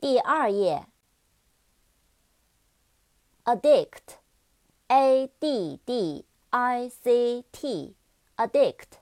[0.00, 0.86] 第二页
[3.42, 9.00] ，addict，a d d i c t，addict，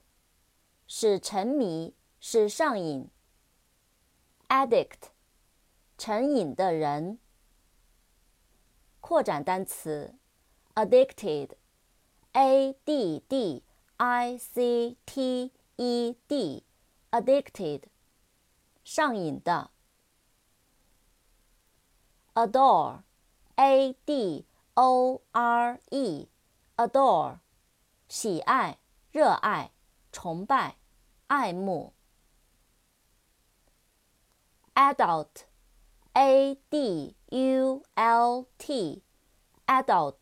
[0.86, 3.10] 使沉迷，使上瘾。
[4.48, 5.10] addict，
[5.98, 7.18] 成瘾的人。
[9.02, 10.14] 扩展单词
[10.76, 13.62] ，addicted，a d d
[13.98, 17.82] i c t e d，addicted，
[18.82, 19.75] 上瘾的。
[22.35, 23.03] adore,
[23.55, 24.45] a d
[24.75, 26.27] o r e,
[26.75, 27.39] adore，
[28.07, 28.77] 喜爱、
[29.11, 29.71] 热爱、
[30.11, 30.75] 崇拜、
[31.27, 31.93] 爱慕。
[34.73, 35.45] adult,
[36.13, 39.01] a d u l t,
[39.65, 40.15] adult，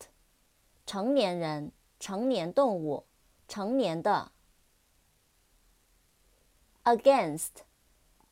[0.85, 3.05] 成年人、成年动物、
[3.47, 4.31] 成年的。
[6.89, 7.63] against,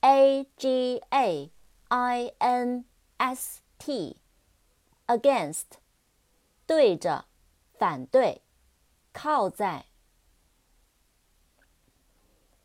[0.02, 1.52] a g a
[1.90, 2.86] i n
[3.18, 5.66] s t，against，
[6.66, 7.26] 对着，
[7.78, 8.42] 反对，
[9.14, 9.86] 靠在。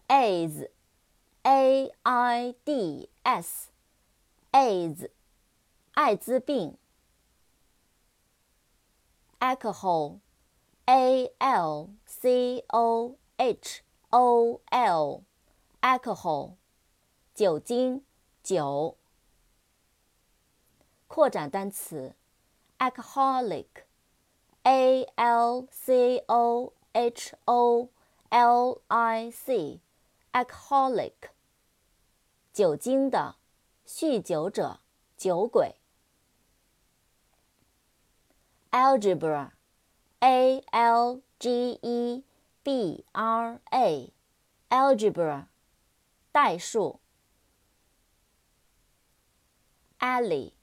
[0.08, 5.10] AIDS，a i d s，AIDS，
[5.94, 6.76] 艾滋病。
[9.38, 16.56] Alcohol，a l c o h o l，alcohol，
[17.34, 18.04] 酒精，
[18.42, 18.96] 酒。
[21.07, 22.13] 扩展单词
[22.79, 27.89] ，alcoholic，a l c o h o
[28.29, 31.13] l i c，alcoholic，
[32.53, 33.37] 酒精的，
[33.85, 34.81] 酗酒者，
[35.15, 35.75] 酒鬼。
[38.71, 42.25] algebra，a l g e
[42.61, 45.45] b r a，algebra，
[46.33, 46.99] 代数。
[49.99, 50.56] alley。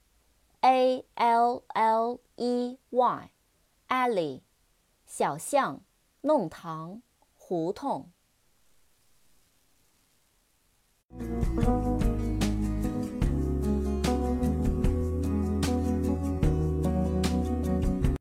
[0.67, 4.41] A L L E Y，alley，
[5.05, 5.83] 小巷、
[6.23, 7.03] 弄堂、
[7.35, 8.14] 胡同。